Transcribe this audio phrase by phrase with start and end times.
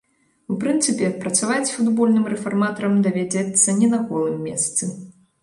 [0.53, 4.83] У прынцыпе, працаваць футбольным рэфарматарам давядзецца не на голым месцы.